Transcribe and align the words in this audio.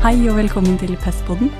Hei 0.00 0.14
og 0.30 0.38
velkommen 0.38 0.78
til 0.80 0.94
Pestpodden. 0.96 1.50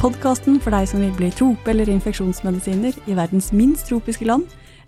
Podkasten 0.00 0.54
for 0.64 0.72
deg 0.72 0.86
som 0.88 1.02
vil 1.02 1.10
bli 1.18 1.26
trope- 1.36 1.68
eller 1.68 1.90
infeksjonsmedisiner 1.92 2.96
i 3.04 3.16
verdens 3.18 3.50
minst 3.52 3.90
tropiske 3.90 4.24
land, 4.24 4.46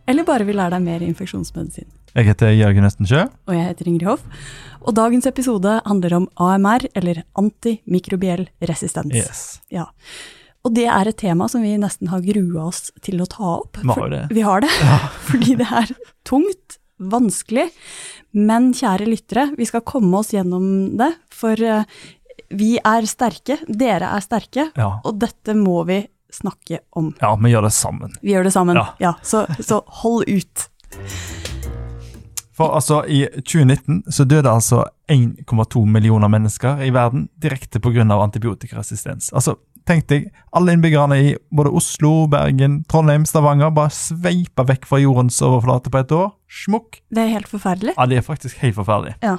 eller 0.08 0.24
bare 0.24 0.46
vil 0.48 0.56
lære 0.56 0.78
deg 0.78 0.86
mer 0.86 1.04
infeksjonsmedisin. 1.04 1.84
Jeg 2.14 2.24
heter 2.30 2.54
Jørgen 2.56 2.88
Østensjø. 2.88 3.26
Og 3.28 3.52
jeg 3.52 3.66
heter 3.66 3.90
Ingrid 3.92 4.08
Hoff. 4.08 4.24
Og 4.80 4.96
dagens 4.96 5.28
episode 5.28 5.74
handler 5.84 6.16
om 6.22 6.26
AMR, 6.40 6.88
eller 6.96 7.20
antimikrobiell 7.36 8.46
resistens. 8.64 9.12
Yes. 9.12 9.44
Ja. 9.68 9.90
Og 10.64 10.72
det 10.72 10.88
er 10.88 11.12
et 11.12 11.20
tema 11.20 11.50
som 11.52 11.68
vi 11.68 11.76
nesten 11.76 12.08
har 12.08 12.24
grua 12.24 12.70
oss 12.70 12.88
til 13.04 13.20
å 13.20 13.28
ta 13.28 13.58
opp. 13.58 13.76
Vi 13.84 13.92
har 13.92 14.08
det. 14.16 14.24
Vi 14.32 14.48
har 14.48 14.64
det, 14.64 14.72
ja. 14.80 14.98
fordi 15.28 15.60
det 15.60 15.68
er 15.68 15.92
tungt, 16.24 16.80
vanskelig. 16.96 17.68
Men 18.32 18.72
kjære 18.76 19.04
lyttere, 19.08 19.50
vi 19.60 19.68
skal 19.68 19.84
komme 19.84 20.16
oss 20.24 20.32
gjennom 20.32 20.96
det, 20.96 21.12
for 21.32 21.60
eh, 21.60 21.84
vi 22.50 22.76
er 22.78 23.06
sterke, 23.06 23.58
dere 23.68 24.12
er 24.16 24.20
sterke, 24.24 24.70
Ja. 24.76 25.00
og 25.04 25.18
dette 25.18 25.54
må 25.54 25.84
vi 25.86 26.06
snakke 26.32 26.80
om. 26.96 27.14
ja, 27.22 27.34
vi 27.36 27.50
gjør 27.54 27.62
det 27.62 27.72
sammen. 27.72 28.12
Vi 28.22 28.32
gjør 28.34 28.44
det 28.44 28.52
sammen. 28.52 28.76
Ja. 28.76 28.86
Ja, 29.00 29.14
så, 29.22 29.46
så 29.60 29.82
hold 30.02 30.24
ut. 30.28 30.68
For 32.56 32.72
altså, 32.72 33.02
i 33.04 33.26
2019 33.44 34.02
så 34.12 34.24
døde 34.24 34.48
altså 34.50 34.84
1,2 35.12 35.82
millioner 35.92 36.28
mennesker 36.32 36.80
i 36.86 36.90
verden 36.94 37.28
direkte 37.38 37.80
pga. 37.84 38.00
antibiotikaresistens. 38.16 39.28
Altså, 39.36 39.58
tenk 39.86 40.06
deg, 40.08 40.30
alle 40.56 40.72
innbyggerne 40.72 41.18
i 41.20 41.34
både 41.54 41.70
Oslo, 41.76 42.26
Bergen, 42.32 42.78
Trondheim, 42.88 43.26
Stavanger 43.28 43.70
bare 43.76 43.92
sveipa 43.92 44.64
vekk 44.66 44.86
fra 44.88 44.98
jordens 45.02 45.36
overflate 45.44 45.92
på 45.92 46.00
et 46.00 46.12
år. 46.16 46.32
Smukk. 46.64 47.02
Det 47.12 47.26
er 47.26 47.34
helt 47.36 47.48
forferdelig. 47.52 47.92
Ja, 47.98 48.06
det 48.08 48.22
er 48.22 48.26
faktisk 48.26 48.56
helt 48.64 48.74
forferdelig. 48.78 49.14
Ja. 49.22 49.36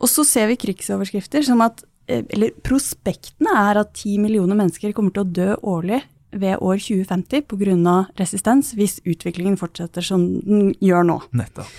Og 0.00 0.08
så 0.08 0.24
ser 0.26 0.48
vi 0.48 0.56
krigsoverskrifter 0.56 1.44
som 1.44 1.60
at 1.60 1.84
Eller 2.06 2.52
prospektene 2.66 3.54
er 3.56 3.80
at 3.80 3.94
10 3.96 4.18
millioner 4.20 4.58
mennesker 4.58 4.92
kommer 4.96 5.14
til 5.14 5.24
å 5.24 5.32
dø 5.38 5.50
årlig 5.62 6.02
ved 6.34 6.58
år 6.60 6.80
2050 6.82 7.46
pga. 7.48 8.06
resistens, 8.18 8.74
hvis 8.74 9.00
utviklingen 9.06 9.56
fortsetter 9.56 10.02
som 10.02 10.26
den 10.40 10.74
gjør 10.80 11.06
nå. 11.06 11.20
Nettopp. 11.32 11.70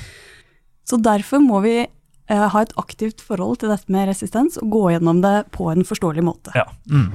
Så 0.85 0.97
derfor 0.97 1.41
må 1.41 1.59
vi 1.65 1.77
eh, 1.81 2.47
ha 2.53 2.61
et 2.61 2.73
aktivt 2.77 3.21
forhold 3.21 3.59
til 3.59 3.69
dette 3.69 3.91
med 3.91 4.07
resistens 4.07 4.57
og 4.61 4.69
gå 4.69 4.83
gjennom 4.93 5.21
det 5.21 5.49
på 5.51 5.69
en 5.71 5.83
forståelig 5.85 6.23
måte. 6.23 6.53
Ja. 6.55 6.67
Mm. 6.89 7.11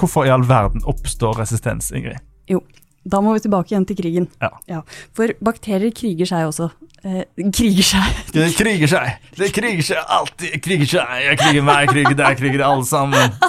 Hvorfor 0.00 0.26
i 0.26 0.32
all 0.32 0.46
verden 0.48 0.82
oppstår 0.88 1.42
resistens, 1.42 1.90
Ingrid? 1.92 2.18
Jo, 2.48 2.62
da 3.04 3.20
må 3.24 3.32
vi 3.36 3.40
tilbake 3.46 3.72
igjen 3.72 3.86
til 3.88 3.96
krigen. 3.96 4.26
Ja. 4.68 4.82
For 5.16 5.32
bakterier 5.40 5.90
kriger 5.96 6.28
seg 6.28 6.48
også. 6.50 6.70
Eh, 7.04 7.22
kriger 7.56 7.86
seg. 7.94 8.18
Det 8.36 8.50
kriger 8.58 8.90
seg. 8.92 9.14
Det 9.38 9.52
kriger 9.56 9.82
seg 9.92 10.04
alltid. 10.18 10.58
Kriger 10.64 10.90
seg. 10.96 11.14
Jeg 11.30 11.38
kriger 11.40 11.64
meg, 11.64 11.86
jeg 11.86 11.94
kriger 11.94 12.14
deg, 12.18 12.26
jeg 12.34 12.42
kriger 12.42 12.66
alle 12.68 12.84
sammen. 12.84 13.32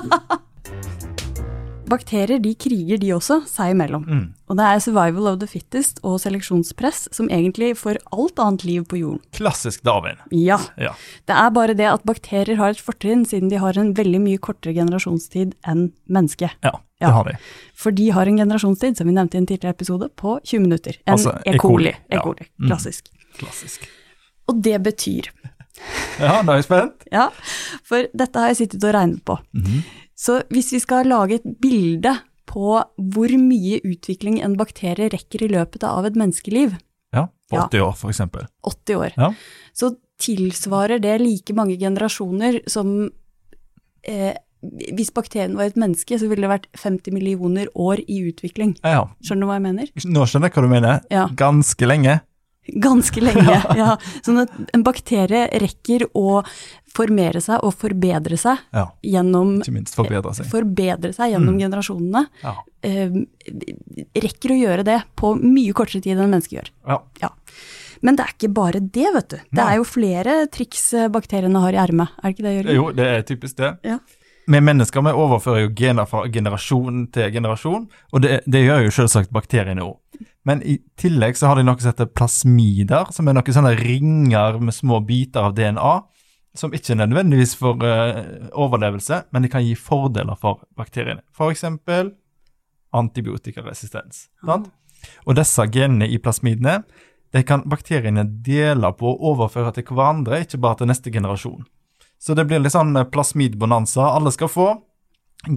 Bakterier 1.91 2.39
de 2.39 2.53
kriger 2.55 2.95
de 3.01 3.09
også, 3.11 3.41
seg 3.51 3.73
imellom. 3.73 4.05
Mm. 4.07 4.21
Og 4.47 4.55
det 4.55 4.63
er 4.63 4.79
survival 4.79 5.25
of 5.33 5.39
the 5.41 5.47
fittest 5.51 5.97
og 6.07 6.21
seleksjonspress 6.23 7.09
som 7.11 7.27
egentlig 7.27 7.73
får 7.81 7.99
alt 8.15 8.39
annet 8.39 8.63
liv 8.63 8.85
på 8.87 9.01
jorden. 9.01 9.19
Klassisk 9.35 9.83
Darwin. 9.83 10.21
Ja, 10.31 10.59
Ja. 10.79 10.93
det 11.27 11.35
er 11.35 11.49
bare 11.51 11.75
det 11.75 11.89
at 11.91 12.05
bakterier 12.07 12.55
har 12.61 12.69
et 12.71 12.79
fortrinn 12.79 13.25
siden 13.27 13.49
de 13.51 13.59
har 13.59 13.75
en 13.77 13.91
veldig 13.97 14.21
mye 14.23 14.39
kortere 14.39 14.71
generasjonstid 14.77 15.51
enn 15.67 15.91
mennesket. 16.07 16.51
ja, 16.63 16.71
det 17.01 17.09
Ja. 17.09 17.15
har 17.17 17.23
de. 17.29 17.35
For 17.75 17.91
de 17.91 18.09
har 18.15 18.25
en 18.29 18.37
generasjonstid, 18.37 18.97
som 18.97 19.07
vi 19.07 19.13
nevnte 19.13 19.35
i 19.35 19.41
en 19.41 19.47
tidligere 19.49 19.73
episode, 19.75 20.09
på 20.15 20.39
20 20.43 20.59
minutter. 20.67 20.97
En 21.07 21.13
Altså, 21.17 21.33
E. 21.45 21.57
coli. 21.57 21.93
E. 22.09 22.17
coli, 22.21 22.45
ja. 22.59 22.67
Klassisk. 22.67 23.09
Mm. 23.11 23.37
klassisk. 23.39 23.87
Og 24.47 24.61
det 24.61 24.77
betyr, 24.83 25.29
Ja, 26.19 26.41
nå 26.43 26.51
er 26.53 26.59
jeg 26.61 26.65
spent. 26.67 27.03
ja, 27.11 27.29
for 27.83 28.05
dette 28.13 28.35
har 28.39 28.51
jeg 28.51 28.57
sittet 28.67 28.83
og 28.83 28.93
regnet 28.93 29.23
på. 29.25 29.37
Mhm. 29.55 29.83
Så 30.15 30.43
hvis 30.53 30.71
vi 30.75 30.79
skal 30.83 31.07
lage 31.09 31.39
et 31.39 31.47
bilde 31.59 32.11
på 32.45 32.83
hvor 32.99 33.31
mye 33.39 33.79
utvikling 33.87 34.41
en 34.43 34.55
bakterie 34.59 35.09
rekker 35.09 35.41
i 35.47 35.47
løpet 35.49 35.83
av 35.87 36.05
et 36.05 36.13
menneskeliv, 36.19 36.77
Ja, 37.13 37.25
på 37.49 37.57
Ja. 37.57 37.67
80 37.67 37.81
år, 37.81 37.95
for 37.97 38.09
eksempel. 38.11 38.45
80 38.63 38.95
år, 38.95 39.11
Ja. 39.17 39.33
så 39.73 39.95
tilsvarer 40.19 41.01
det 41.01 41.19
like 41.21 41.53
mange 41.53 41.77
generasjoner 41.79 42.61
som 42.69 43.09
eh, 44.03 44.33
Hvis 44.61 45.09
bakterien 45.13 45.55
var 45.57 45.65
et 45.71 45.77
menneske, 45.79 46.17
så 46.21 46.27
ville 46.29 46.45
det 46.45 46.51
vært 46.51 46.67
50 46.77 47.11
millioner 47.15 47.67
år 47.75 48.03
i 48.07 48.19
utvikling. 48.29 48.75
Ja, 48.85 49.07
Skjønner 49.25 49.41
du 49.41 49.49
hva 49.49 49.55
jeg 49.57 49.65
mener? 49.69 49.87
nå 50.05 50.25
skjønner 50.29 50.49
jeg 50.51 50.53
hva 50.57 50.61
du 50.67 50.69
mener. 50.69 51.01
Ja. 51.09 51.23
Ganske 51.33 51.87
lenge. 51.89 52.19
Ganske 52.77 53.23
lenge, 53.25 53.55
ja. 53.81 53.95
Sånn 54.21 54.37
at 54.43 54.51
en 54.77 54.83
bakterie 54.85 55.47
rekker 55.63 56.05
å 56.13 56.43
formere 56.91 57.41
seg 57.41 57.63
og 57.65 57.73
forbedre 57.79 58.37
seg 58.37 58.59
Ja, 58.75 58.83
gjennom 59.01 59.55
ikke 59.63 59.73
minst 59.73 59.95
forbedre 59.97 60.33
seg. 60.37 60.45
Forbedre 60.51 61.09
seg 61.15 61.33
gjennom 61.33 61.55
Mm. 61.57 61.61
generasjonene. 61.63 62.21
Ja. 62.43 62.53
Eh, 62.85 63.17
rekker 64.21 64.53
å 64.53 64.59
gjøre 64.61 64.85
det 64.87 64.99
på 65.17 65.33
mye 65.41 65.73
kortere 65.73 66.03
tid 66.05 66.19
enn 66.19 66.29
mennesker 66.31 66.59
gjør. 66.61 66.71
Ja. 67.23 67.29
Men 68.01 68.17
det 68.17 68.25
er 68.25 68.33
ikke 68.37 68.53
bare 68.53 68.79
det, 68.81 69.09
vet 69.13 69.29
du. 69.29 69.37
Det 69.53 69.61
er 69.65 69.75
jo 69.77 69.83
flere 69.85 70.37
triks 70.53 70.87
eh, 70.97 71.07
bakteriene 71.13 71.59
har 71.61 71.73
i 71.73 71.81
ermet, 71.81 72.13
er 72.17 72.29
det 72.29 72.35
ikke 72.35 72.45
det, 72.47 72.53
Jørgen? 72.59 72.75
Jo, 72.77 72.85
det 72.97 73.07
er 73.17 73.21
typisk 73.29 73.57
det. 73.61 73.73
Ja. 73.85 73.97
Vi 74.51 74.59
mennesker 74.59 75.03
vi 75.05 75.13
overfører 75.15 75.65
jo 75.65 75.73
gener 75.77 76.07
fra 76.09 76.25
generasjon 76.31 77.05
til 77.13 77.31
generasjon, 77.31 77.85
og 78.11 78.23
det, 78.23 78.41
det 78.51 78.63
gjør 78.65 78.85
jo 78.85 78.93
selvsagt 78.95 79.31
bakteriene 79.33 79.85
òg. 79.85 79.99
Men 80.47 80.63
i 80.65 80.79
tillegg 80.99 81.37
så 81.37 81.51
har 81.51 81.59
de 81.59 81.65
noe 81.65 81.79
som 81.79 81.91
heter 81.91 82.09
plasmider, 82.09 83.11
som 83.13 83.29
er 83.29 83.37
noen 83.37 83.55
sånne 83.55 83.75
ringer 83.79 84.57
med 84.59 84.75
små 84.75 84.99
biter 85.05 85.47
av 85.47 85.55
DNA, 85.57 85.93
som 86.57 86.73
ikke 86.75 86.97
nødvendigvis 86.99 87.53
for 87.55 87.79
uh, 87.85 88.49
overlevelse, 88.59 89.21
men 89.31 89.45
de 89.45 89.51
kan 89.53 89.63
gi 89.63 89.77
fordeler 89.79 90.35
for 90.39 90.65
bakteriene. 90.75 91.23
For 91.37 91.53
eksempel 91.53 92.11
antibiotikaresistens. 92.97 94.25
Sant? 94.43 94.67
Og 95.25 95.37
disse 95.37 95.63
genene 95.71 96.09
i 96.11 96.19
plasmidene 96.21 96.81
de 97.31 97.43
kan 97.47 97.63
bakteriene 97.71 98.25
dele 98.43 98.91
på 98.99 99.13
og 99.13 99.29
overføre 99.31 99.71
til 99.77 99.87
hverandre, 99.95 100.41
ikke 100.43 100.59
bare 100.59 100.81
til 100.81 100.91
neste 100.91 101.13
generasjon. 101.13 101.63
Så 102.21 102.35
det 102.37 102.45
blir 102.49 102.61
litt 102.61 102.75
sånn 102.75 102.93
eh, 102.99 103.07
plasmidbonanza. 103.09 104.05
Alle 104.15 104.31
skal 104.35 104.51
få 104.53 104.67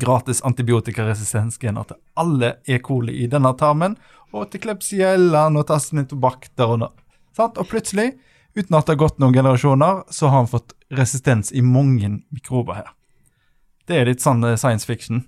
gratis 0.00 0.40
antibiotikaresistensgener 0.48 1.84
til 1.90 1.98
alle 2.16 2.54
E. 2.66 2.78
coli 2.80 3.18
i 3.24 3.26
denne 3.28 3.50
tarmen, 3.60 3.98
og 4.32 4.48
til 4.50 4.62
Klebsiella 4.64 5.46
og 5.52 5.66
Tasnitobacter 5.68 6.72
og, 6.72 6.78
no- 6.80 6.92
sant? 7.36 7.58
og 7.60 7.68
plutselig, 7.68 8.14
uten 8.56 8.78
at 8.78 8.86
det 8.88 8.94
har 8.94 9.02
gått 9.04 9.20
noen 9.20 9.34
generasjoner, 9.36 10.04
så 10.08 10.30
har 10.30 10.40
han 10.40 10.48
fått 10.50 10.72
resistens 10.94 11.52
i 11.52 11.60
mange 11.60 12.08
mikrober 12.32 12.80
her. 12.80 12.90
Det 13.84 14.00
er 14.00 14.08
litt 14.08 14.24
sånn 14.24 14.40
eh, 14.48 14.56
science 14.56 14.88
fiction. 14.88 15.26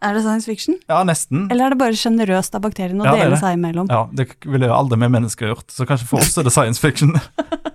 Er 0.00 0.14
det 0.14 0.22
science 0.24 0.46
fiction? 0.46 0.76
Ja, 0.88 1.02
nesten. 1.04 1.48
Eller 1.50 1.66
er 1.68 1.74
det 1.74 1.80
bare 1.80 1.96
sjenerøst 1.98 2.54
av 2.54 2.62
bakteriene 2.64 3.02
å 3.02 3.10
Ja, 3.10 3.16
dele 3.18 3.36
seg 3.40 3.56
imellom? 3.58 3.88
Ja, 3.90 4.04
Det 4.14 4.28
ville 4.46 4.70
jo 4.70 4.76
aldri 4.76 4.96
vi 5.02 5.08
mennesker 5.10 5.50
gjort, 5.52 5.68
så 5.74 5.84
kanskje 5.90 6.06
for 6.08 6.22
oss 6.22 6.38
er 6.38 6.46
det 6.46 6.54
science 6.54 6.80
fiction. 6.80 7.12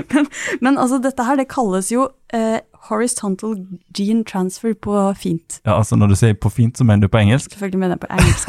Men 0.64 0.78
altså, 0.78 1.00
dette 1.02 1.26
her, 1.26 1.38
det 1.40 1.48
kalles 1.52 1.90
jo 1.92 2.08
eh, 2.34 2.60
horizontal 2.88 3.56
gene 3.94 4.24
transfer 4.28 4.74
på 4.74 4.96
fint. 5.18 5.60
Ja, 5.66 5.78
altså 5.78 5.96
Når 5.96 6.12
du 6.12 6.16
sier 6.18 6.34
på 6.34 6.50
fint, 6.52 6.78
så 6.78 6.84
mener 6.84 7.06
du 7.06 7.12
på 7.12 7.22
engelsk? 7.22 7.52
Selvfølgelig 7.54 7.84
mener 7.84 7.98
jeg 7.98 8.06
på 8.06 8.12
engelsk. 8.16 8.48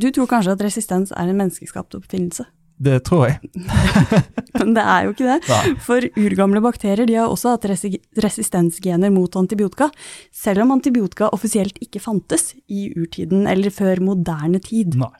Du 0.00 0.06
tror 0.14 0.28
kanskje 0.30 0.54
at 0.54 0.62
resistens 0.64 1.10
er 1.12 1.28
en 1.28 1.36
menneskeskapt 1.36 1.96
oppfinnelse, 1.98 2.46
Det 2.80 3.02
tror 3.04 3.26
jeg. 3.26 3.50
men 4.58 4.70
det 4.72 4.80
er 4.80 5.04
jo 5.04 5.10
ikke 5.12 5.26
det. 5.26 5.48
Nei. 5.50 5.74
For 5.84 6.06
urgamle 6.16 6.62
bakterier 6.64 7.04
de 7.04 7.18
har 7.18 7.28
også 7.28 7.52
hatt 7.52 7.66
resi 7.68 7.90
resistensgener 8.24 9.12
mot 9.12 9.36
antibiotika, 9.36 9.90
selv 10.32 10.64
om 10.64 10.72
antibiotika 10.78 11.28
offisielt 11.36 11.76
ikke 11.84 12.00
fantes 12.00 12.54
i 12.72 12.88
urtiden 12.96 13.44
eller 13.50 13.74
før 13.74 14.00
moderne 14.00 14.62
tid. 14.64 14.96
Nei. 14.96 15.12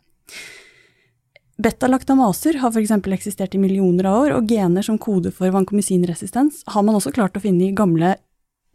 Beta-laktamaser 1.61 2.57
har 2.63 2.73
f.eks. 2.73 2.93
eksistert 3.13 3.55
i 3.55 3.59
millioner 3.61 4.07
av 4.09 4.23
år, 4.23 4.35
og 4.39 4.49
gener 4.49 4.85
som 4.87 4.97
kode 4.99 5.33
for 5.35 5.53
vancomycin-resistens 5.53 6.63
har 6.73 6.85
man 6.87 6.97
også 6.97 7.13
klart 7.13 7.37
å 7.37 7.43
finne 7.45 7.67
i 7.67 7.75
gamle 7.77 8.15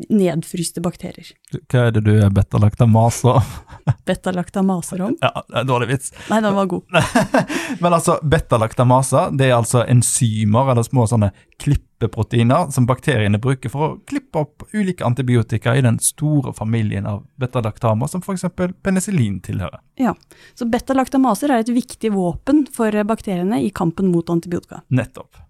nedfryste 0.10 0.82
bakterier. 0.84 1.30
Hva 1.72 1.86
er 1.88 1.94
det 1.96 2.02
du 2.06 2.12
er 2.18 2.32
beta-laktamase 2.34 3.32
av? 3.32 3.52
Beta-laktamaser 4.08 5.02
om? 5.06 5.16
Ja, 5.22 5.64
dårlig 5.64 5.88
vits. 5.94 6.12
Nei, 6.30 6.42
den 6.44 6.56
var 6.58 6.68
god. 6.72 6.84
Men 7.84 7.96
altså, 7.96 8.18
beta-laktamase 8.24 9.30
det 9.40 9.50
er 9.50 9.56
altså 9.58 9.86
enzymer, 9.88 10.74
eller 10.74 10.84
små 10.88 11.08
sånne 11.08 11.32
klippeproteiner, 11.64 12.68
som 12.76 12.88
bakteriene 12.90 13.40
bruker 13.42 13.72
for 13.72 13.88
å 13.88 13.92
klippe 14.10 14.44
opp 14.44 14.68
ulike 14.76 15.06
antibiotika 15.08 15.76
i 15.80 15.86
den 15.86 16.02
store 16.04 16.52
familien 16.58 17.08
av 17.10 17.24
betalaktamer, 17.40 18.12
som 18.12 18.24
f.eks. 18.26 18.46
penicillin 18.84 19.40
tilhører. 19.46 19.80
Ja, 20.02 20.16
Så 20.60 20.68
beta-laktamaser 20.68 21.56
er 21.56 21.64
et 21.64 21.72
viktig 21.72 22.12
våpen 22.16 22.66
for 22.76 22.92
bakteriene 23.08 23.64
i 23.64 23.72
kampen 23.72 24.12
mot 24.12 24.30
antibiotika. 24.34 24.84
Nettopp. 24.92 25.45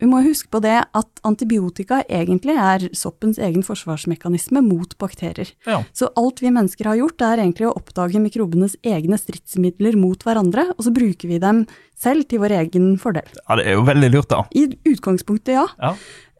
Vi 0.00 0.08
må 0.10 0.20
huske 0.24 0.50
på 0.52 0.60
det 0.60 0.76
at 0.76 1.22
antibiotika 1.24 2.02
egentlig 2.04 2.56
er 2.60 2.84
soppens 2.96 3.38
egen 3.40 3.64
forsvarsmekanisme 3.64 4.60
mot 4.64 4.92
bakterier. 5.00 5.48
Ja. 5.64 5.80
Så 5.96 6.10
alt 6.20 6.42
vi 6.44 6.52
mennesker 6.52 6.90
har 6.90 6.98
gjort, 7.00 7.24
er 7.24 7.40
egentlig 7.40 7.70
å 7.70 7.74
oppdage 7.78 8.20
mikrobenes 8.20 8.76
egne 8.84 9.16
stridsmidler 9.20 9.96
mot 9.96 10.20
hverandre, 10.26 10.68
og 10.76 10.84
så 10.84 10.92
bruker 10.92 11.32
vi 11.32 11.40
dem 11.40 11.64
selv 11.96 12.28
til 12.28 12.42
vår 12.44 12.58
egen 12.60 12.94
fordel. 13.00 13.24
ja, 13.40 13.56
det 13.56 13.64
er 13.64 13.78
jo 13.78 13.86
veldig 13.88 14.12
lurt, 14.12 14.28
da. 14.32 14.44
I 14.52 14.68
utgangspunktet, 14.92 15.56
ja. 15.56 15.66
Ja. 15.80 15.94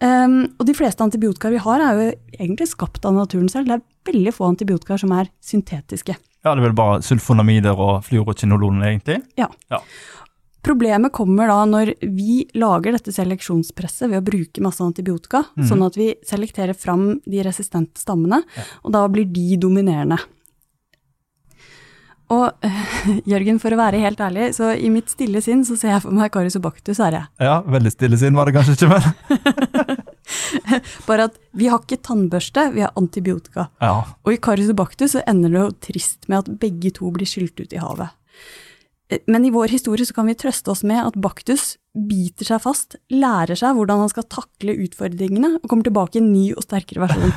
Um, 0.04 0.42
og 0.60 0.66
de 0.68 0.74
fleste 0.76 1.00
antibiotika 1.00 1.48
vi 1.48 1.60
har, 1.64 1.80
er 1.80 1.96
jo 1.96 2.10
egentlig 2.36 2.68
skapt 2.68 3.06
av 3.08 3.16
naturen 3.16 3.48
selv. 3.48 3.70
Det 3.70 3.78
er 3.78 4.12
veldig 4.12 4.34
få 4.36 4.50
antibiotika 4.50 4.98
som 5.00 5.14
er 5.16 5.30
syntetiske. 5.40 6.18
Ja, 6.44 6.52
det 6.52 6.60
er 6.60 6.66
vel 6.68 6.76
bare 6.76 7.00
sulfonamider 7.02 7.80
og 7.80 8.04
fluorokinolon, 8.06 8.84
egentlig. 8.84 9.22
Ja. 9.40 9.48
Ja. 9.72 9.80
Problemet 10.66 11.14
kommer 11.14 11.46
da 11.46 11.60
når 11.68 11.92
vi 12.02 12.40
lager 12.58 12.96
dette 12.96 13.12
seleksjonspresset 13.14 14.10
ved 14.10 14.18
å 14.18 14.24
bruke 14.26 14.62
masse 14.64 14.82
antibiotika, 14.82 15.44
sånn 15.68 15.84
at 15.86 15.98
vi 15.98 16.08
selekterer 16.26 16.74
fram 16.74 17.20
de 17.22 17.44
resistente 17.46 18.02
stammene, 18.02 18.42
og 18.82 18.90
da 18.96 19.04
blir 19.12 19.28
de 19.30 19.54
dominerende. 19.62 20.18
Og 22.34 22.66
Jørgen, 23.30 23.60
for 23.62 23.70
å 23.70 23.78
være 23.78 24.00
helt 24.02 24.20
ærlig, 24.22 24.48
så 24.56 24.72
i 24.74 24.90
mitt 24.90 25.12
stille 25.12 25.38
sinn 25.44 25.62
så 25.66 25.76
ser 25.78 25.92
jeg 25.94 26.02
for 26.02 26.16
meg 26.16 26.32
Carisobactus 26.34 26.98
er 27.06 27.20
jeg. 27.20 27.30
Ja, 27.46 27.60
veldig 27.62 27.92
stille 27.94 28.18
sinn 28.18 28.34
var 28.34 28.50
det 28.50 28.56
kanskje 28.58 28.74
ikke, 28.74 28.90
men 28.90 30.02
Bare 31.06 31.28
at 31.28 31.36
vi 31.54 31.68
har 31.70 31.78
ikke 31.78 32.00
tannbørste, 32.02 32.72
vi 32.74 32.82
har 32.82 32.90
antibiotika. 32.98 33.68
ja. 33.78 34.00
Og 34.26 34.34
i 34.34 34.40
Carisobactus 34.42 35.14
så 35.14 35.22
ender 35.30 35.54
det 35.54 35.62
jo 35.62 35.72
trist 35.92 36.26
med 36.26 36.42
at 36.42 36.50
begge 36.66 36.90
to 36.98 37.12
blir 37.14 37.30
skylt 37.30 37.62
ut 37.62 37.70
i 37.70 37.82
havet. 37.82 38.10
Men 39.30 39.44
i 39.46 39.52
vår 39.54 39.70
historie 39.70 40.06
så 40.06 40.14
kan 40.16 40.26
vi 40.26 40.34
trøste 40.38 40.72
oss 40.72 40.82
med 40.86 40.98
at 40.98 41.14
Baktus 41.22 41.76
biter 41.96 42.48
seg 42.48 42.60
fast, 42.64 42.96
lærer 43.12 43.56
seg 43.56 43.76
hvordan 43.78 44.02
han 44.02 44.10
skal 44.12 44.26
takle 44.28 44.74
utfordringene, 44.84 45.56
og 45.62 45.68
kommer 45.70 45.86
tilbake 45.86 46.18
i 46.18 46.22
en 46.24 46.32
ny 46.32 46.46
og 46.56 46.62
sterkere 46.66 47.06
versjon. 47.06 47.32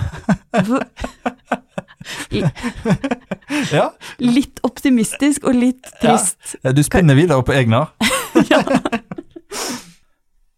ja. 3.78 3.86
Litt 4.24 4.60
optimistisk 4.68 5.46
og 5.46 5.56
litt 5.62 5.86
trist. 6.02 6.58
Du 6.64 6.82
spinner 6.84 7.16
videre 7.20 7.46
på 7.46 7.56
egna. 7.56 7.86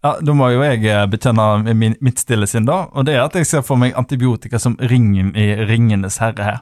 Ja, 0.02 0.16
Da 0.22 0.34
må 0.34 0.50
jo 0.50 0.64
jeg 0.66 0.81
eh, 0.90 1.04
bekjenne 1.10 1.75
mitt 2.02 2.22
stille 2.22 2.48
sinn, 2.50 2.66
da. 2.66 2.88
Og 2.98 3.06
det 3.06 3.16
er 3.16 3.25
at 3.28 3.38
jeg 3.38 3.46
ser 3.50 3.66
for 3.66 3.78
meg 3.81 3.94
antibiotika 3.98 4.60
som 4.62 4.78
ringen 4.90 5.30
i 5.38 5.52
Ringenes 5.69 6.18
herre 6.24 6.48
her. 6.48 6.60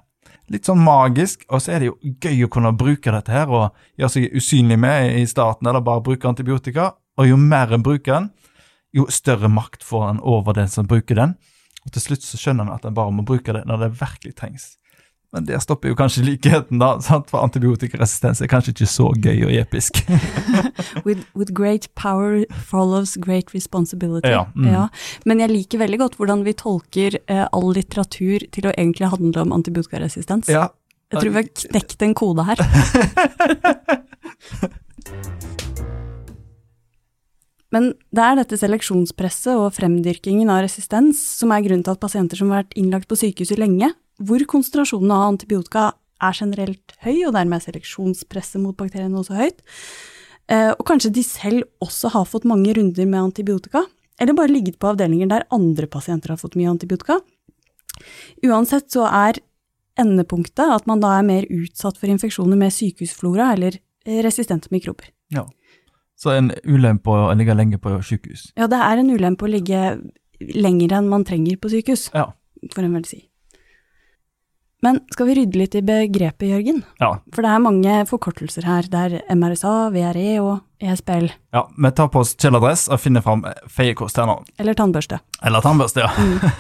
Litt 0.50 0.66
sånn 0.66 0.82
magisk, 0.82 1.44
og 1.54 1.62
så 1.62 1.76
er 1.76 1.84
det 1.84 1.90
jo 1.92 2.16
gøy 2.24 2.46
å 2.46 2.52
kunne 2.52 2.72
bruke 2.78 3.14
dette 3.14 3.34
her 3.34 3.52
og 3.54 3.78
gjøre 4.00 4.14
seg 4.16 4.38
usynlig 4.40 4.80
med 4.82 5.14
i 5.20 5.28
starten, 5.30 5.70
eller 5.70 5.86
bare 5.86 6.02
bruke 6.06 6.30
antibiotika. 6.30 6.94
Og 7.20 7.30
jo 7.30 7.38
mer 7.38 7.76
en 7.76 7.86
bruker 7.86 8.16
den, 8.16 8.30
jo 8.96 9.06
større 9.14 9.52
makt 9.52 9.86
får 9.86 10.08
en 10.08 10.22
over 10.26 10.58
den 10.58 10.72
som 10.72 10.88
bruker 10.90 11.20
den. 11.20 11.36
Og 11.86 11.94
til 11.94 12.08
slutt 12.08 12.26
så 12.26 12.40
skjønner 12.40 12.66
en 12.66 12.74
at 12.74 12.88
en 12.88 12.98
bare 12.98 13.14
må 13.14 13.26
bruke 13.28 13.54
det 13.54 13.66
når 13.70 13.84
det 13.84 13.92
virkelig 14.00 14.36
trengs. 14.40 14.72
Men 15.30 15.46
der 15.46 15.60
stopper 15.62 15.92
jo 15.92 15.96
kanskje 15.98 16.24
likheten, 16.26 16.80
da. 16.82 16.96
Sant? 17.06 17.28
For 17.30 17.44
antibiotikaresistens 17.46 18.42
er 18.42 18.50
kanskje 18.50 18.74
ikke 18.74 18.88
så 18.90 19.12
gøy 19.14 19.44
og 19.46 19.54
episk. 19.60 20.02
With, 21.06 21.22
with 21.38 21.54
great 21.54 21.86
power 21.94 22.46
follows 22.66 23.14
great 23.22 23.54
responsibility. 23.54 24.32
Ja, 24.32 24.48
mm. 24.56 24.90
Men 25.30 25.44
jeg 25.44 25.54
liker 25.54 25.84
veldig 25.84 26.00
godt 26.02 26.18
hvordan 26.18 26.42
vi 26.48 26.54
tolker 26.58 27.20
eh, 27.30 27.46
all 27.46 27.70
litteratur 27.78 28.48
til 28.50 28.70
å 28.70 28.74
egentlig 28.74 29.12
handle 29.14 29.46
om 29.46 29.54
antibiotikaresistens. 29.60 30.50
ja, 30.50 30.70
Jeg 31.14 31.22
tror 31.22 31.30
vi 31.30 31.42
har 31.44 31.50
knekt 31.62 32.02
en 32.06 32.18
kode 32.18 32.44
her. 32.50 32.58
Men 37.70 37.92
det 38.10 38.26
er 38.26 38.40
dette 38.40 38.58
seleksjonspresset 38.58 39.54
og 39.54 39.76
fremdyrkingen 39.78 40.50
av 40.50 40.64
resistens 40.66 41.22
som 41.38 41.54
er 41.54 41.62
grunnen 41.66 41.86
til 41.86 41.94
at 41.94 42.02
pasienter 42.02 42.40
som 42.40 42.50
har 42.50 42.64
vært 42.64 42.78
innlagt 42.80 43.10
på 43.10 43.18
sykehuset 43.20 43.62
lenge, 43.62 43.92
hvor 44.20 44.44
konsentrasjonen 44.52 45.12
av 45.16 45.28
antibiotika 45.34 45.94
er 46.22 46.36
generelt 46.36 46.96
høy, 47.06 47.26
og 47.28 47.34
dermed 47.38 47.60
er 47.62 47.66
seleksjonspresset 47.72 48.60
mot 48.62 48.76
bakteriene 48.76 49.16
også 49.22 49.38
høyt, 49.40 49.62
eh, 50.52 50.72
og 50.74 50.84
kanskje 50.90 51.14
de 51.16 51.24
selv 51.24 51.64
også 51.82 52.12
har 52.12 52.26
fått 52.28 52.48
mange 52.50 52.74
runder 52.76 53.06
med 53.08 53.20
antibiotika, 53.30 53.86
eller 54.20 54.36
bare 54.36 54.52
ligget 54.52 54.80
på 54.80 54.90
avdelinger 54.92 55.30
der 55.32 55.46
andre 55.56 55.88
pasienter 55.88 56.30
har 56.34 56.38
fått 56.42 56.58
mye 56.60 56.70
antibiotika. 56.74 57.22
Uansett 58.44 58.92
så 58.92 59.06
er 59.08 59.40
endepunktet 60.00 60.72
at 60.72 60.86
man 60.88 61.00
da 61.04 61.18
er 61.20 61.24
mer 61.28 61.48
utsatt 61.52 61.98
for 62.00 62.12
infeksjoner 62.12 62.60
med 62.60 62.72
sykehusflora 62.76 63.54
eller 63.56 63.80
resistente 64.26 64.72
mikrober. 64.72 65.12
ja. 65.32 65.46
Så 66.20 66.34
en 66.36 66.50
ulempe 66.68 67.08
å 67.08 67.30
ligge 67.32 67.54
lenge 67.56 67.78
på 67.80 67.94
sykehus. 68.04 68.50
Ja, 68.58 68.66
det 68.68 68.76
er 68.76 68.98
en 69.00 69.08
ulempe 69.10 69.46
å 69.48 69.50
ligge 69.50 70.02
lenger 70.52 70.98
enn 70.98 71.08
man 71.08 71.24
trenger 71.24 71.56
på 71.56 71.70
sykehus, 71.72 72.10
Ja. 72.14 72.34
får 72.76 72.84
en 72.84 72.94
vel 72.94 73.06
si. 73.06 73.29
Men 74.82 75.02
skal 75.12 75.28
vi 75.28 75.36
rydde 75.36 75.60
litt 75.60 75.76
i 75.76 75.82
begrepet, 75.84 76.48
Jørgen? 76.48 76.84
Ja, 77.02 77.12
For 77.36 77.44
det 77.44 77.52
er 77.52 77.64
mange 77.64 77.96
forkortelser 78.08 78.64
her. 78.68 78.88
Det 78.88 79.00
er 79.00 79.36
MRSA, 79.36 79.74
VRE 79.92 80.30
og 80.40 80.54
ESPL. 80.80 81.26
ESBL. 81.26 81.26
ja 81.52 81.66
vi 81.76 81.92
tar 81.92 82.08
på 82.08 82.22
oss 82.24 82.36
kjeledress 82.40 82.86
og 82.88 83.02
finner 83.04 83.22
fram 83.26 83.44
feiekost 83.68 84.18
her 84.18 84.30
nå. 84.30 84.38
Eller 84.58 84.78
tannbørste. 84.80 85.20
Eller 85.44 85.66
tannbørste, 85.66 86.06
ja. 86.06 86.12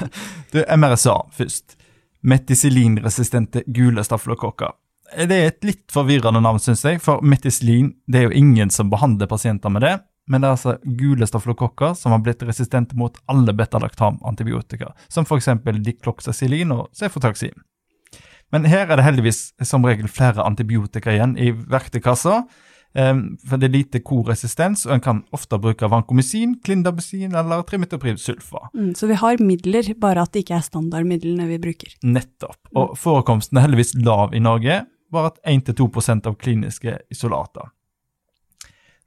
Du, 0.52 0.60
MRSA 0.76 1.16
først. 1.32 1.78
Meticylinresistente 2.22 3.64
gule 3.68 4.04
staffelokokker. 4.04 4.76
Det 5.16 5.36
er 5.36 5.48
et 5.50 5.64
litt 5.66 5.86
forvirrende 5.94 6.42
navn, 6.44 6.60
syns 6.60 6.84
jeg, 6.86 7.00
for 7.02 7.24
metisilin 7.26 7.94
det 8.12 8.20
er 8.20 8.28
jo 8.28 8.36
ingen 8.44 8.70
som 8.70 8.92
behandler 8.92 9.30
pasienter 9.32 9.72
med 9.74 9.88
det. 9.88 9.96
Men 10.30 10.44
det 10.44 10.50
er 10.50 10.58
altså 10.58 10.76
gule 11.00 11.26
staflokokker 11.26 11.96
som 11.98 12.14
har 12.14 12.22
blitt 12.22 12.44
resistente 12.46 12.98
mot 13.00 13.16
alle 13.32 13.56
betalaktam-antibiotika, 13.58 14.92
som 15.10 15.26
f.eks. 15.26 15.48
dikloxacilin 15.88 16.76
og 16.76 16.92
cefotaxin. 16.94 17.56
Men 18.54 18.66
her 18.70 18.88
er 18.88 18.98
det 18.98 19.06
heldigvis 19.06 19.42
som 19.68 19.86
regel 19.86 20.10
flere 20.12 20.46
antibiotika 20.46 21.14
igjen 21.14 21.38
i 21.38 21.52
verktøykassa, 21.54 22.42
for 22.94 23.62
det 23.62 23.68
er 23.68 23.74
lite 23.76 24.00
koresistens, 24.02 24.88
og 24.88 24.96
en 24.96 25.04
kan 25.06 25.20
ofte 25.36 25.60
bruke 25.62 25.86
vancomycin, 25.92 26.56
clindamycin 26.66 27.36
eller 27.38 27.62
trimetoprid 27.70 28.18
sulfa. 28.18 28.72
Mm, 28.74 28.96
så 28.98 29.08
vi 29.08 29.18
har 29.22 29.44
midler, 29.44 29.94
bare 30.02 30.26
at 30.26 30.34
det 30.34 30.44
ikke 30.44 30.58
er 30.58 30.66
standardmidlene 30.66 31.46
vi 31.52 31.60
bruker. 31.62 31.94
Nettopp. 32.04 32.58
Og 32.74 32.96
forekomsten 32.98 33.60
er 33.60 33.68
heldigvis 33.68 33.94
lav 34.02 34.34
i 34.34 34.42
Norge, 34.42 34.82
bare 35.14 35.34
at 35.34 35.38
1-2% 35.46 36.30
av 36.30 36.40
kliniske 36.42 36.98
isolater. 37.14 37.70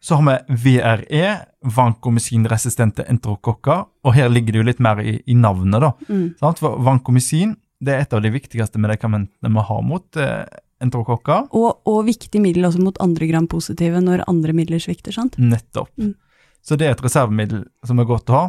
Så 0.02 0.18
har 0.18 0.26
vi 0.54 0.62
VRE, 0.78 1.26
vancomycin-resistente 1.62 3.04
enterokokker, 3.10 3.84
og 4.02 4.14
her 4.14 4.30
ligger 4.30 4.54
det 4.54 4.62
jo 4.62 4.66
litt 4.66 4.80
mer 4.82 5.02
i, 5.02 5.20
i 5.26 5.36
navnet, 5.38 5.82
da. 5.82 5.92
Mm. 6.08 6.25
Sant? 6.40 6.62
For 6.62 6.78
vancomycin 6.82 7.54
det 7.82 7.94
er 7.94 8.04
et 8.04 8.14
av 8.14 8.22
de 8.22 8.30
viktigste 8.30 8.80
medikamentene 8.82 9.50
vi 9.50 9.64
har 9.68 9.82
mot 9.86 10.20
eh, 10.20 10.44
enterokokker. 10.82 11.48
Og, 11.58 11.82
og 11.88 12.00
viktig 12.06 12.42
middel 12.42 12.68
også 12.68 12.82
mot 12.82 12.98
andre 13.02 13.28
gram-positive 13.30 14.02
når 14.04 14.24
andre 14.30 14.54
midler 14.56 14.82
svikter, 14.82 15.14
sant? 15.14 15.38
Nettopp. 15.38 15.90
Mm. 15.98 16.14
Så 16.62 16.78
det 16.78 16.86
er 16.86 16.94
et 16.94 17.02
reservemiddel 17.02 17.64
som 17.86 17.98
er 17.98 18.08
godt 18.08 18.30
å 18.30 18.38
ha. 18.38 18.44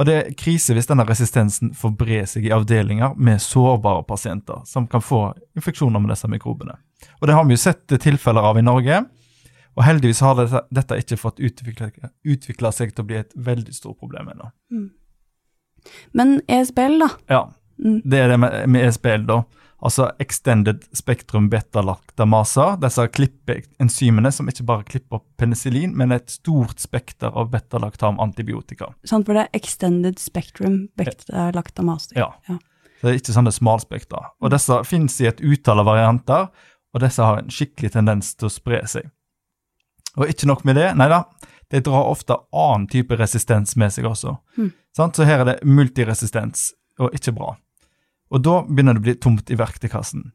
Og 0.00 0.08
det 0.08 0.14
er 0.16 0.30
krise 0.38 0.74
hvis 0.74 0.88
denne 0.88 1.04
resistensen 1.06 1.74
får 1.76 1.92
bre 2.00 2.22
seg 2.26 2.46
i 2.48 2.54
avdelinger 2.54 3.12
med 3.20 3.42
sårbare 3.44 4.06
pasienter 4.08 4.62
som 4.66 4.86
kan 4.90 5.04
få 5.04 5.26
infeksjoner 5.58 6.00
med 6.00 6.14
disse 6.14 6.30
mikrobene. 6.32 6.78
Og 7.20 7.28
det 7.28 7.36
har 7.36 7.44
vi 7.46 7.58
jo 7.58 7.60
sett 7.60 7.84
tilfeller 8.00 8.48
av 8.50 8.58
i 8.58 8.64
Norge. 8.64 9.02
Og 9.76 9.84
heldigvis 9.84 10.20
har 10.24 10.36
dette, 10.40 10.64
dette 10.74 10.98
ikke 11.00 11.20
fått 11.20 11.40
utvikla 11.40 12.72
seg 12.72 12.92
til 12.92 13.04
å 13.04 13.08
bli 13.08 13.20
et 13.20 13.36
veldig 13.36 13.76
stort 13.76 14.00
problem 14.00 14.32
ennå. 14.32 14.50
Men 16.16 16.40
ESBL, 16.50 16.98
da? 17.02 17.08
Ja, 17.32 17.42
Mm. 17.82 17.98
det 18.04 18.22
er 18.22 18.32
det 18.32 18.38
med, 18.38 18.56
med 18.70 18.86
ESBL, 18.88 19.26
da. 19.26 19.42
Altså 19.82 20.12
Extended 20.22 20.84
Spectrum 20.94 21.48
Beta-lactamasa. 21.50 22.76
Disse 22.78 23.06
klippeenzymene 23.10 24.30
som 24.32 24.50
ikke 24.50 24.66
bare 24.68 24.86
klipper 24.86 25.22
penicillin, 25.40 25.96
men 25.98 26.14
et 26.14 26.30
stort 26.30 26.78
spekter 26.78 27.34
av 27.34 27.50
beta-lactam-antibiotika. 27.50 28.92
Sant, 29.02 29.26
for 29.26 29.34
det 29.34 29.48
er 29.48 29.58
extended 29.58 30.22
spectrum 30.22 30.84
Beta 30.96 31.48
Lactamasa. 31.56 32.14
Ja. 32.14 32.30
Ja. 32.46 32.60
Så 33.00 33.08
det 33.08 33.10
er 33.10 33.18
ikke 33.18 33.34
sånne 33.34 33.54
smalspektra. 33.56 34.20
Og 34.38 34.54
disse 34.54 34.78
finnes 34.86 35.18
i 35.18 35.26
et 35.32 35.42
utall 35.42 35.82
av 35.82 35.90
varianter, 35.90 36.46
og 36.94 37.02
disse 37.02 37.26
har 37.26 37.40
en 37.40 37.50
skikkelig 37.50 37.96
tendens 37.96 38.36
til 38.36 38.46
å 38.46 38.54
spre 38.54 38.84
seg. 38.86 39.10
Og 40.14 40.28
ikke 40.30 40.46
nok 40.46 40.62
med 40.68 40.78
det, 40.78 40.92
nei 40.94 41.08
da, 41.10 41.24
de 41.72 41.80
drar 41.82 42.06
ofte 42.12 42.36
annen 42.52 42.86
type 42.92 43.16
resistens 43.18 43.74
med 43.80 43.90
seg 43.90 44.06
også. 44.06 44.36
Mm. 44.60 44.70
Sant? 44.94 45.18
Så 45.18 45.26
her 45.26 45.42
er 45.42 45.48
det 45.48 45.58
multiresistens, 45.66 46.68
og 47.00 47.16
ikke 47.16 47.34
bra. 47.34 47.56
Og 48.32 48.40
da 48.44 48.62
begynner 48.64 48.96
det 48.96 49.02
å 49.02 49.06
bli 49.08 49.16
tomt 49.20 49.52
i 49.52 49.58
verktøykassen. 49.60 50.30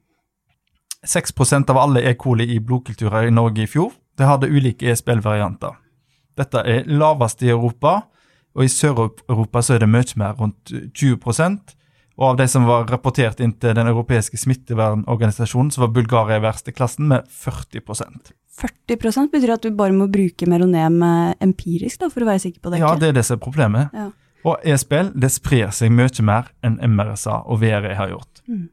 6% 1.07 1.71
av 1.71 1.79
alle 1.81 2.03
E. 2.09 2.13
coli 2.19 2.47
i 2.53 2.59
blodkulturer 2.59 3.27
i 3.27 3.33
Norge 3.33 3.63
i 3.63 3.69
fjor, 3.69 3.93
det 4.17 4.27
hadde 4.27 4.49
ulike 4.49 4.89
ESBL-varianter. 4.91 5.75
Dette 6.37 6.61
er 6.65 6.87
lavest 6.89 7.41
i 7.45 7.51
Europa, 7.53 7.99
og 8.57 8.65
i 8.65 8.71
Sør-Europa 8.71 9.61
så 9.61 9.75
er 9.75 9.83
det 9.83 9.89
mye 9.89 10.17
mer, 10.17 10.37
rundt 10.37 10.73
20% 10.97 11.75
Og 12.17 12.31
av 12.31 12.37
de 12.39 12.47
som 12.49 12.63
var 12.65 12.87
rapportert 12.89 13.37
inn 13.45 13.51
til 13.61 13.75
Den 13.77 13.85
europeiske 13.91 14.39
smittevernorganisasjonen, 14.41 15.69
så 15.69 15.83
var 15.83 15.93
Bulgaria 15.93 16.39
i 16.39 16.41
verste 16.41 16.73
klassen 16.73 17.05
med 17.11 17.27
40% 17.29 18.33
40% 18.57 19.29
betyr 19.29 19.53
at 19.53 19.65
du 19.67 19.75
bare 19.77 19.93
må 19.93 20.07
bruke 20.09 20.47
meronem 20.49 20.95
eh, 21.05 21.35
empirisk 21.45 22.01
da, 22.01 22.09
for 22.09 22.25
å 22.25 22.29
være 22.31 22.41
sikker 22.47 22.63
på 22.63 22.71
det? 22.73 22.79
Ja, 22.81 22.95
det 22.97 23.11
er 23.11 23.19
det 23.19 23.25
som 23.27 23.37
er 23.37 23.43
problemet. 23.43 23.93
Ja. 23.93 24.07
Og 24.47 24.63
e-spill 24.63 25.11
det 25.19 25.33
sprer 25.33 25.73
seg 25.75 25.91
mye 25.91 26.23
mer 26.23 26.51
enn 26.63 26.79
MRSA 26.79 27.41
og 27.51 27.59
VRE 27.63 27.95
har 27.99 28.13
gjort. 28.13 28.43
Mm. 28.47 28.67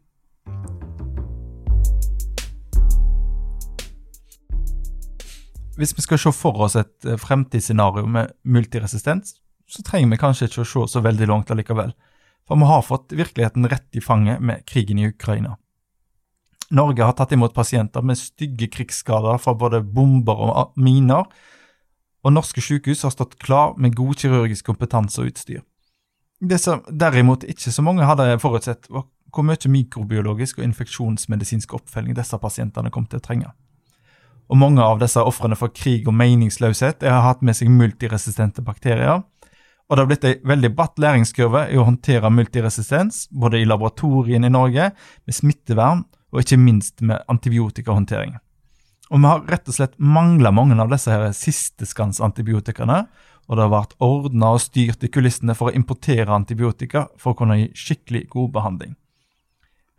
Hvis 5.75 5.97
vi 5.97 6.05
skal 6.05 6.21
se 6.23 6.31
for 6.31 6.61
oss 6.63 6.77
et 6.79 7.09
eh, 7.09 7.19
fremtidsscenario 7.19 8.07
med 8.07 8.31
multiresistens, 8.47 9.35
så 9.67 9.83
trenger 9.83 10.13
vi 10.13 10.21
kanskje 10.21 10.47
ikke 10.47 10.63
å 10.63 10.69
se 10.71 10.85
så 10.93 11.03
veldig 11.03 11.27
langt 11.27 11.51
allikevel. 11.51 11.91
For 12.47 12.61
vi 12.61 12.69
har 12.69 12.85
fått 12.87 13.17
virkeligheten 13.17 13.67
rett 13.73 13.99
i 13.99 14.03
fanget 14.05 14.45
med 14.45 14.63
krigen 14.69 15.01
i 15.01 15.09
Ukraina. 15.11 15.57
Norge 16.75 17.03
har 17.03 17.17
tatt 17.19 17.35
imot 17.35 17.55
pasienter 17.57 18.05
med 18.07 18.21
stygge 18.21 18.69
krigsskader 18.73 19.41
fra 19.43 19.57
både 19.59 19.83
bomber 19.83 20.47
og 20.47 20.79
miner, 20.81 21.27
og 22.25 22.33
norske 22.33 22.63
sykehus 22.65 23.05
har 23.05 23.13
stått 23.13 23.37
klar 23.43 23.75
med 23.77 23.97
god 23.97 24.17
kirurgisk 24.21 24.67
kompetanse 24.71 25.21
og 25.21 25.33
utstyr. 25.33 25.61
Det 26.41 26.59
som 26.61 26.83
derimot 26.89 27.45
ikke 27.49 27.73
så 27.73 27.85
mange 27.85 28.07
hadde 28.09 28.39
forutsett, 28.43 28.89
var 28.91 29.07
hvor 29.35 29.47
mye 29.47 29.71
mikrobiologisk 29.71 30.61
og 30.61 30.67
infeksjonsmedisinsk 30.69 31.75
oppfølging 31.75 32.15
disse 32.17 32.39
pasientene 32.39 32.93
kom 32.95 33.07
til 33.11 33.19
å 33.19 33.25
trenge. 33.25 33.51
Og 34.53 34.61
mange 34.61 34.85
av 34.85 35.01
disse 35.01 35.23
ofrene 35.25 35.57
for 35.59 35.73
krig 35.75 36.07
og 36.09 36.15
meningsløshet 36.15 37.03
har 37.03 37.25
hatt 37.25 37.43
med 37.43 37.57
seg 37.57 37.73
multiresistente 37.73 38.63
bakterier, 38.63 39.25
og 39.85 39.97
det 39.97 40.01
har 40.01 40.09
blitt 40.09 40.27
ei 40.29 40.35
veldig 40.49 40.71
bratt 40.77 41.01
læringskurve 41.03 41.67
i 41.73 41.77
å 41.81 41.85
håndtere 41.85 42.31
multiresistens, 42.33 43.27
både 43.31 43.61
i 43.61 43.67
laboratoriene 43.69 44.49
i 44.49 44.53
Norge, 44.53 44.91
med 45.27 45.37
smittevern 45.37 46.05
og 46.33 46.41
ikke 46.41 46.61
minst 46.61 47.03
med 47.05 47.21
antibiotikahåndtering. 47.29 48.39
Og 49.13 49.21
vi 49.21 49.29
har 49.29 49.45
rett 49.53 49.69
og 49.69 49.77
slett 49.77 49.97
mangla 50.01 50.53
mange 50.55 50.77
av 50.81 50.91
disse 50.93 51.13
her 51.13 51.29
sisteskansantibiotikene, 51.37 53.05
og 53.45 53.57
det 53.57 53.65
har 53.67 53.73
vært 53.75 53.97
ordna 54.03 54.55
og 54.57 54.63
styrt 54.65 55.05
i 55.05 55.11
kulissene 55.13 55.57
for 55.57 55.69
å 55.69 55.77
importere 55.77 56.33
antibiotika 56.33 57.09
for 57.21 57.35
å 57.35 57.39
kunne 57.43 57.59
gi 57.61 57.67
skikkelig 57.77 58.27
god 58.33 58.55
behandling. 58.55 58.95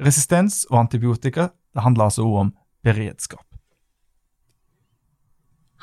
Resistens 0.02 0.64
og 0.72 0.80
antibiotika 0.82 1.52
det 1.76 1.84
handler 1.86 2.10
altså 2.10 2.26
òg 2.26 2.40
om 2.42 2.56
beredskap. 2.86 3.46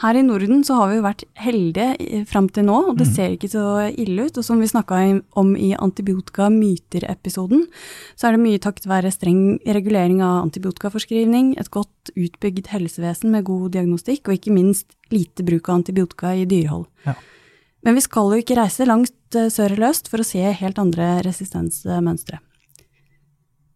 Her 0.00 0.16
i 0.16 0.22
Norden 0.24 0.64
så 0.64 0.74
har 0.78 0.88
vi 0.88 0.96
jo 0.96 1.02
vært 1.04 1.22
heldige 1.38 2.22
fram 2.26 2.48
til 2.48 2.64
nå, 2.64 2.88
og 2.88 2.96
det 2.98 3.06
Mm. 3.06 3.14
ser 3.14 3.30
ikke 3.36 3.50
så 3.52 3.92
ille 3.92 4.24
ut. 4.26 4.38
Og 4.38 4.44
som 4.44 4.58
vi 4.58 4.66
snakka 4.66 5.20
om 5.36 5.54
i 5.54 5.74
antibiotika-myter-episoden, 5.76 7.66
så 8.16 8.28
er 8.28 8.32
det 8.32 8.40
mye 8.40 8.58
takket 8.58 8.86
være 8.88 9.12
streng 9.12 9.58
regulering 9.66 10.22
av 10.22 10.46
antibiotikaforskrivning, 10.48 11.56
et 11.58 11.70
godt 11.70 12.10
utbygd 12.16 12.68
helsevesen 12.72 13.30
med 13.30 13.44
god 13.44 13.72
diagnostikk, 13.72 14.28
og 14.28 14.38
ikke 14.38 14.54
minst 14.54 14.86
lite 15.10 15.44
bruk 15.44 15.68
av 15.68 15.82
antibiotika 15.82 16.34
i 16.34 16.46
dyrehold. 16.46 16.86
Ja. 17.06 17.14
Men 17.84 17.94
vi 17.94 18.00
skal 18.00 18.30
jo 18.32 18.40
ikke 18.42 18.56
reise 18.56 18.86
langt 18.86 19.12
eh, 19.34 19.50
sør 19.50 19.72
eller 19.74 19.90
øst 19.90 20.08
for 20.08 20.18
å 20.18 20.24
se 20.26 20.38
helt 20.38 20.78
andre 20.78 21.22
resistensmønstre. 21.26 22.38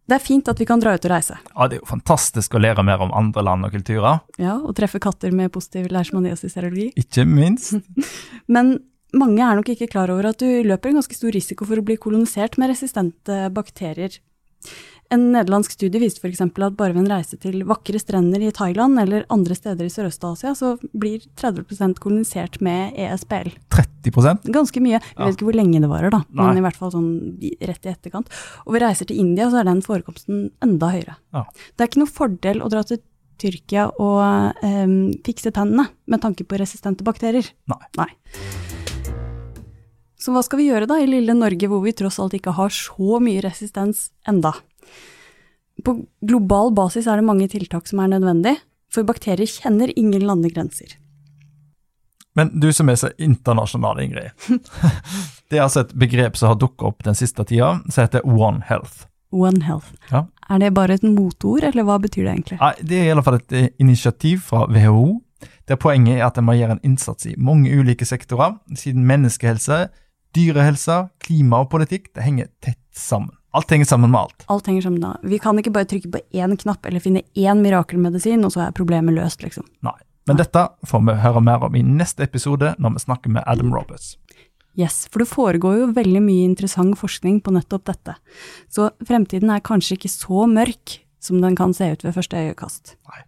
Det 0.06 0.14
er 0.14 0.22
fint 0.22 0.46
at 0.48 0.58
vi 0.60 0.66
kan 0.68 0.78
dra 0.82 0.92
ut 0.94 1.04
og 1.08 1.10
reise. 1.10 1.36
Ja, 1.50 1.66
Det 1.68 1.78
er 1.78 1.80
jo 1.82 1.88
fantastisk 1.90 2.54
å 2.54 2.60
lære 2.62 2.84
mer 2.86 3.00
om 3.02 3.10
andre 3.16 3.42
land 3.42 3.64
og 3.66 3.72
kulturer, 3.74 4.20
Ja, 4.38 4.56
og 4.58 4.74
treffe 4.78 5.00
katter 5.02 5.32
med 5.34 5.50
positiv 5.52 5.88
leishmaniasis-serologi. 5.90 6.92
ikke 6.96 7.24
minst. 7.26 7.74
Men 8.54 8.78
mange 9.16 9.42
er 9.42 9.56
nok 9.58 9.68
ikke 9.72 9.88
klar 9.90 10.10
over 10.12 10.26
at 10.30 10.38
du 10.38 10.62
løper 10.62 10.90
en 10.92 11.00
ganske 11.00 11.14
stor 11.16 11.32
risiko 11.34 11.64
for 11.66 11.76
å 11.80 11.84
bli 11.84 11.96
kolonisert 11.96 12.58
med 12.58 12.70
resistente 12.70 13.50
bakterier. 13.54 14.18
En 15.14 15.22
nederlandsk 15.30 15.70
studie 15.76 16.00
viste 16.02 16.18
f.eks. 16.18 16.40
at 16.42 16.76
bare 16.76 16.92
ved 16.92 17.04
en 17.04 17.10
reise 17.12 17.36
til 17.38 17.60
vakre 17.68 17.98
strender 18.02 18.42
i 18.42 18.50
Thailand 18.54 18.98
eller 18.98 19.22
andre 19.30 19.54
steder 19.54 19.86
i 19.86 19.92
Sørøst-Asia, 19.92 20.50
så 20.58 20.72
blir 20.98 21.22
30% 21.38 22.00
kolonisert 22.02 22.58
med 22.64 22.96
ESBL. 22.98 23.52
30 23.70 24.50
Ganske 24.50 24.80
mye. 24.82 24.98
Vi 24.98 25.14
Ja. 25.18 25.24
vet 25.26 25.36
ikke 25.36 25.46
hvor 25.46 25.54
lenge 25.54 25.80
det 25.80 25.88
varer, 25.90 26.10
da, 26.10 26.24
men 26.30 26.46
Nei. 26.54 26.58
i 26.58 26.60
hvert 26.62 26.76
fall 26.76 26.90
sånn 26.90 27.38
rett 27.60 27.86
i 27.86 27.90
etterkant. 27.90 28.26
Og 28.66 28.72
ved 28.74 28.82
reiser 28.82 29.06
til 29.06 29.18
India, 29.18 29.48
så 29.50 29.60
er 29.60 29.64
den 29.64 29.82
forekomsten 29.82 30.50
enda 30.62 30.90
høyere. 30.90 31.16
Ja. 31.34 31.44
Det 31.76 31.80
er 31.80 31.88
ikke 31.90 32.02
noe 32.04 32.10
fordel 32.14 32.62
å 32.62 32.70
dra 32.70 32.82
til 32.82 32.98
Tyrkia 33.38 33.90
og 34.00 34.54
eh, 34.62 34.86
fikse 35.26 35.52
tennene 35.52 35.88
med 36.06 36.20
tanke 36.22 36.44
på 36.46 36.58
resistente 36.58 37.04
bakterier. 37.04 37.46
Nei. 37.68 38.08
Så 40.18 40.32
hva 40.32 40.42
skal 40.42 40.58
vi 40.58 40.68
gjøre 40.70 40.88
da 40.88 40.96
i 40.98 41.06
lille 41.06 41.34
Norge, 41.36 41.68
hvor 41.68 41.82
vi 41.84 41.92
tross 41.92 42.18
alt 42.18 42.32
ikke 42.34 42.54
har 42.56 42.70
så 42.74 43.20
mye 43.22 43.42
resistens 43.44 44.10
enda? 44.26 44.54
På 45.84 45.98
global 46.24 46.72
basis 46.74 47.06
er 47.06 47.20
det 47.20 47.26
mange 47.28 47.48
tiltak 47.52 47.88
som 47.88 48.00
er 48.02 48.14
nødvendig, 48.14 48.56
for 48.92 49.06
bakterier 49.06 49.48
kjenner 49.50 49.92
ingen 49.98 50.24
landegrenser. 50.24 50.96
Men 52.36 52.52
du 52.60 52.68
som 52.72 52.88
er 52.92 52.98
så 53.00 53.10
internasjonal, 53.18 54.00
Ingrid. 54.04 54.30
Det 55.48 55.56
er 55.56 55.62
altså 55.62 55.84
et 55.84 55.92
begrep 55.96 56.36
som 56.36 56.50
har 56.50 56.58
dukket 56.60 56.84
opp 56.88 57.04
den 57.06 57.16
siste 57.16 57.44
tida, 57.48 57.78
som 57.88 58.02
heter 58.02 58.26
One 58.26 58.64
Health. 58.66 59.06
One 59.32 59.62
Health. 59.64 59.92
Ja. 60.10 60.26
Er 60.50 60.60
det 60.60 60.72
bare 60.74 60.98
et 60.98 61.06
motord, 61.06 61.64
eller 61.64 61.86
hva 61.86 62.00
betyr 62.02 62.26
det 62.26 62.32
egentlig? 62.34 62.58
Nei, 62.60 62.72
Det 62.82 62.98
er 62.98 63.06
i 63.06 63.12
alle 63.14 63.24
fall 63.24 63.38
et 63.38 63.54
eh, 63.56 63.68
initiativ 63.82 64.42
fra 64.50 64.66
WHO, 64.66 65.20
der 65.68 65.80
poenget 65.80 66.18
er 66.18 66.26
at 66.26 66.38
en 66.38 66.46
må 66.48 66.56
gjøre 66.58 66.76
en 66.76 66.84
innsats 66.86 67.28
i 67.30 67.34
mange 67.38 67.70
ulike 67.72 68.06
sektorer, 68.08 68.58
siden 68.74 69.06
menneskehelse, 69.06 69.86
dyrehelse, 70.36 71.00
klima 71.22 71.62
og 71.64 71.70
politikk 71.72 72.10
det 72.14 72.26
henger 72.26 72.50
tett 72.64 72.82
sammen. 72.92 73.32
Alt 73.56 73.70
henger 73.70 73.88
sammen 73.88 74.10
med 74.10 74.20
alt. 74.20 74.44
Alt 74.52 74.66
henger 74.66 74.82
sammen 74.82 75.00
da. 75.00 75.14
Vi 75.22 75.38
kan 75.40 75.58
ikke 75.58 75.72
bare 75.72 75.88
trykke 75.88 76.10
på 76.12 76.20
én 76.36 76.56
knapp 76.60 76.86
eller 76.86 77.00
finne 77.00 77.22
én 77.38 77.62
mirakelmedisin, 77.64 78.44
og 78.44 78.52
så 78.52 78.66
er 78.66 78.76
problemet 78.76 79.16
løst, 79.16 79.44
liksom. 79.44 79.64
Nei. 79.86 79.96
Men 80.26 80.40
dette 80.40 80.64
får 80.90 81.04
vi 81.06 81.14
høre 81.22 81.40
mer 81.44 81.64
om 81.68 81.76
i 81.78 81.84
neste 81.86 82.26
episode, 82.26 82.74
når 82.82 82.96
vi 82.96 83.04
snakker 83.04 83.32
med 83.32 83.46
Adam 83.46 83.70
Roberts. 83.74 84.16
Yes, 84.76 85.06
for 85.08 85.22
det 85.22 85.30
foregår 85.30 85.78
jo 85.78 85.92
veldig 85.96 86.20
mye 86.20 86.44
interessant 86.44 86.98
forskning 87.00 87.38
på 87.40 87.54
nettopp 87.54 87.86
dette. 87.88 88.16
Så 88.68 88.90
fremtiden 89.06 89.52
er 89.54 89.64
kanskje 89.64 89.96
ikke 89.96 90.12
så 90.12 90.44
mørk 90.50 90.98
som 91.22 91.40
den 91.40 91.56
kan 91.56 91.72
se 91.74 91.88
ut 91.94 92.04
ved 92.04 92.12
første 92.18 92.36
øyekast. 92.36 92.96
Nei. 93.08 93.22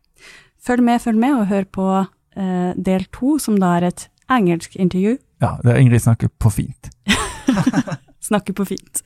Følg 0.60 0.84
med, 0.84 1.00
følg 1.00 1.22
med, 1.22 1.38
og 1.38 1.48
hør 1.48 1.64
på 1.72 1.86
eh, 2.02 2.74
del 2.76 3.06
to, 3.14 3.38
som 3.40 3.56
da 3.62 3.78
er 3.78 3.88
et 3.88 4.08
engelsk 4.28 4.76
intervju. 4.76 5.16
Ja, 5.40 5.54
der 5.64 5.80
Ingrid 5.80 6.04
snakker 6.04 6.28
på 6.28 6.50
fint. 6.52 6.90
Snakker 8.28 8.52
på 8.52 8.66
fint. 8.68 9.02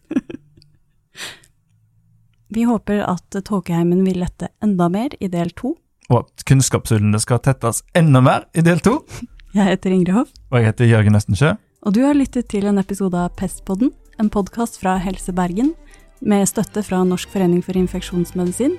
Vi 2.53 2.67
håper 2.69 3.01
at 3.09 3.37
Tåkeheimen 3.45 4.03
vil 4.05 4.19
lette 4.21 4.51
enda 4.63 4.89
mer 4.93 5.15
i 5.25 5.29
del 5.33 5.51
to. 5.57 5.75
Og 6.13 6.27
at 6.27 6.45
kunnskapshullene 6.49 7.21
skal 7.23 7.41
tettes 7.41 7.81
enda 7.97 8.21
mer 8.21 8.45
i 8.53 8.65
del 8.65 8.83
to. 8.85 8.99
Jeg 9.57 9.69
heter 9.69 9.93
Ingrid 9.93 10.15
Hoff, 10.17 10.31
Og 10.51 10.59
jeg 10.59 10.67
heter 10.71 10.89
Jørgen 10.89 11.17
Østensjø. 11.17 11.51
og 11.83 11.93
du 11.93 12.01
har 12.07 12.15
lyttet 12.17 12.47
til 12.49 12.65
en 12.67 12.79
episode 12.81 13.19
av 13.19 13.35
Pestpodden, 13.37 13.91
en 14.21 14.31
podkast 14.31 14.79
fra 14.81 14.95
Helse 14.97 15.33
Bergen, 15.33 15.75
med 16.21 16.47
støtte 16.49 16.81
fra 16.83 17.03
Norsk 17.05 17.29
forening 17.29 17.61
for 17.65 17.77
infeksjonsmedisin 17.77 18.79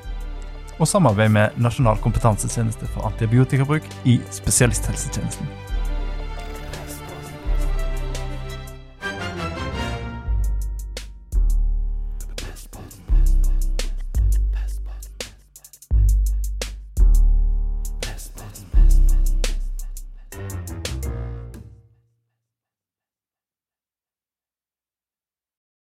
Og 0.80 0.88
samarbeid 0.88 1.30
med 1.30 1.58
Nasjonal 1.62 1.98
kompetansetjeneste 2.02 2.88
for 2.90 3.06
antibiotikabruk 3.12 3.86
i 4.10 4.18
spesialisthelsetjenesten. 4.34 5.46